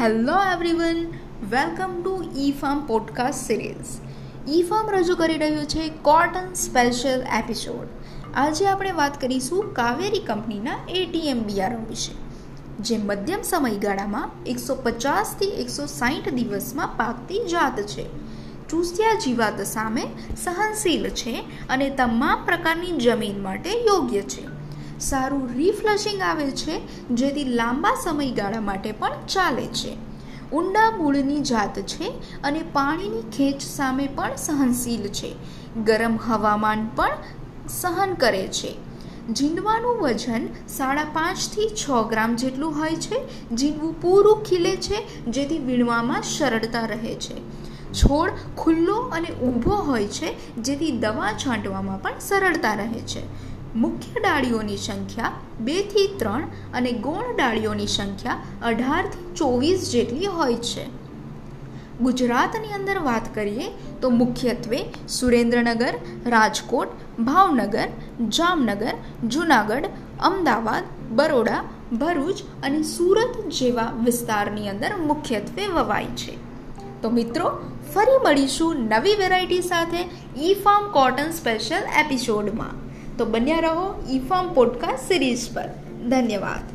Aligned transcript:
Hello 0.00 0.32
everyone 0.54 1.06
welcome 1.50 2.02
to 2.02 2.24
E 2.36 2.52
farm 2.52 2.86
podcast 2.86 3.46
series 3.46 4.00
E 4.48 4.62
farm 4.62 4.90
રજૂ 4.90 5.16
કરી 5.16 5.38
રહ્યું 5.38 5.66
છે 5.66 5.88
કોટન 5.88 6.52
સ્પેશિયલ 6.54 7.20
એપિસોડ 7.20 7.86
આજે 8.34 8.66
આપણે 8.66 8.92
વાત 8.92 9.20
કરીશું 9.20 9.74
કાવેરી 9.74 10.18
કંપનીના 10.18 10.70
એટીએમ 10.88 11.42
બિયારણ 11.42 11.84
વિશે, 11.88 12.12
જે 12.82 12.98
મધ્યમ 12.98 13.42
સમયગાળામાં 13.42 14.30
એકસો 14.46 14.74
પચાસથી 14.74 15.46
એકસો 15.46 15.86
સાહીઠ 15.86 16.28
દિવસમાં 16.28 16.88
પાકતી 16.96 17.44
જાત 17.44 17.80
છે. 17.80 18.06
ચૂસ્યા 18.68 19.18
જીવાત 19.24 19.62
સામે 19.62 20.02
સહનશીલ 20.44 21.08
છે 21.08 21.44
અને 21.68 21.90
તમામ 21.90 22.44
પ્રકારની 22.44 22.92
જમીન 22.92 23.42
માટે 23.42 23.70
યોગ્ય 23.70 24.22
છે. 24.22 24.53
સારું 25.04 25.48
રિફ્લશિંગ 25.56 26.20
આવે 26.20 26.50
છે, 26.50 26.74
જેથી 27.08 27.44
લાંબા 27.44 27.94
સમયગાળા 28.04 28.60
માટે 28.60 28.92
પણ 28.92 29.26
ચાલે 29.28 29.66
છે. 29.66 29.92
ઊંડા 30.52 30.90
મૂળની 30.96 31.40
જાત 31.40 31.80
છે 31.80 32.08
અને 32.44 32.60
પાણીની 32.72 33.30
ખેંચ 33.36 33.60
સામે 33.60 34.06
પણ 34.06 34.36
સહનશીલ 34.36 35.08
છે. 35.08 35.30
ગરમ 35.84 36.18
હવામાન 36.26 36.88
પણ 36.96 37.08
સહન 37.68 38.14
કરે 38.14 38.48
છે. 38.48 38.72
જીંડવાનું 39.32 39.96
વજન 39.96 40.48
સાડા 40.68 41.04
પાંચથી 41.04 41.68
છ 41.68 41.90
ગ્રામ 42.08 42.36
જેટલું 42.36 42.78
હોય 42.78 42.96
છે. 42.96 43.48
જીંડવું 43.50 44.00
પૂરું 44.02 44.42
ખીલે 44.44 44.76
છે, 44.76 45.24
જેથી 45.24 45.58
વીણવામાં 45.58 46.22
સરળતા 46.22 46.86
રહે 46.86 47.14
છે. 47.14 47.38
છોડ 47.92 48.30
ખુલ્લો 48.56 48.96
અને 48.96 49.28
ઊભો 49.28 49.76
હોય 49.76 50.06
છે, 50.06 50.56
જેથી 50.56 50.92
દવા 50.98 51.32
છાંટવામાં 51.32 52.02
પણ 52.02 52.12
સરળતા 52.20 52.74
રહે 52.74 53.00
છે. 53.12 53.53
મુખ્ય 53.76 54.20
ડાળીઓની 54.20 54.76
સંખ્યા 54.76 55.32
બેથી 55.60 56.06
ત્રણ 56.18 56.42
અને 56.74 56.92
ગૌણ 56.92 57.36
ડાળીઓની 57.36 57.86
સંખ્યા 57.86 58.36
અઢારથી 58.62 59.34
ચોવીસ 59.36 59.90
જેટલી 59.90 60.26
હોય 60.26 60.54
છે. 60.54 60.84
ગુજરાતની 62.00 62.68
અંદર 62.68 62.98
વાત 62.98 63.34
કરીએ 63.34 63.66
તો 64.00 64.10
મુખ્યત્વે 64.10 64.84
સુરેન્દ્રનગર, 65.08 65.94
રાજકોટ, 66.26 66.88
ભાવનગર, 67.18 67.88
જામનગર, 68.28 68.94
જુનાગઢ, 69.28 69.84
અમદાવાદ, 70.20 70.82
બરોડા, 71.10 71.64
ભરૂચ 71.92 72.36
અને 72.62 72.82
સુરત 72.82 73.48
જેવા 73.48 73.92
વિસ્તારની 74.04 74.68
અંદર 74.68 74.96
મુખ્યત્વે 74.96 75.66
વવાય 75.66 76.04
છે. 76.04 76.38
તો 77.02 77.10
મિત્રો, 77.10 77.50
ફરી 77.94 78.24
મળીશું 78.24 78.76
નવી 78.76 79.14
વેરાયટી 79.14 79.62
સાથે 79.62 80.08
ઈ 80.40 80.54
ફાર્મ 80.54 80.90
કોટન 80.90 81.30
સ્પેશિયલ 81.30 81.82
એપિસોડમાં. 82.00 82.84
તો 83.18 83.24
બન્યા 83.24 83.60
રહો 83.60 84.04
ઈ 84.10 84.18
ફાર્મ 84.18 84.54
પોડકાસ્ટ 84.54 85.08
સિરીઝ 85.08 85.54
પર. 85.54 85.68
ધન્યવાદ. 86.08 86.73